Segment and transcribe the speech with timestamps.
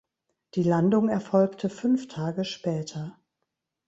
[0.55, 3.19] Die Landung erfolgte fünf Tage später.